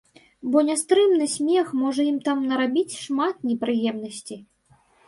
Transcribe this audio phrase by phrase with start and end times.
[0.53, 4.39] Бо нястрымны смех можа ім там нарабіць шмат непрыемнасцей.